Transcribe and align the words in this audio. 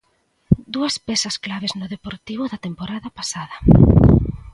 Dúas 0.73 0.95
pezas 1.07 1.35
clave 1.45 1.67
no 1.79 1.87
Deportivo 1.95 2.43
da 2.51 2.63
temporada 2.67 3.09
pasada. 3.17 3.57